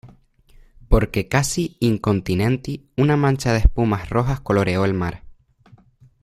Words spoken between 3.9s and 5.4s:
rojas coloreó el mar